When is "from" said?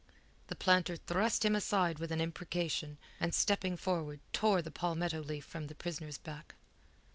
5.45-5.67